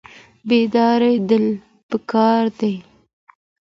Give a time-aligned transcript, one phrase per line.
[0.47, 1.45] بیداریدل
[1.89, 2.73] پکار دي